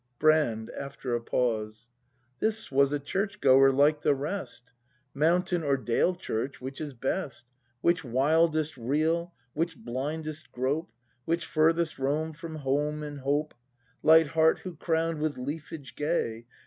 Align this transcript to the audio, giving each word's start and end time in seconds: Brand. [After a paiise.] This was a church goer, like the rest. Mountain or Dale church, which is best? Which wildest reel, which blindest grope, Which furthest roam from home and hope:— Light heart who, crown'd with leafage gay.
Brand. 0.17 0.71
[After 0.71 1.13
a 1.15 1.21
paiise.] 1.21 1.87
This 2.39 2.71
was 2.71 2.91
a 2.91 2.97
church 2.97 3.39
goer, 3.39 3.71
like 3.71 4.01
the 4.01 4.15
rest. 4.15 4.73
Mountain 5.13 5.61
or 5.61 5.77
Dale 5.77 6.15
church, 6.15 6.59
which 6.59 6.81
is 6.81 6.95
best? 6.95 7.51
Which 7.81 8.03
wildest 8.03 8.75
reel, 8.77 9.35
which 9.53 9.77
blindest 9.77 10.51
grope, 10.51 10.91
Which 11.25 11.45
furthest 11.45 11.99
roam 11.99 12.33
from 12.33 12.55
home 12.55 13.03
and 13.03 13.19
hope:— 13.19 13.53
Light 14.01 14.29
heart 14.29 14.57
who, 14.61 14.75
crown'd 14.75 15.19
with 15.19 15.37
leafage 15.37 15.93
gay. 15.95 16.47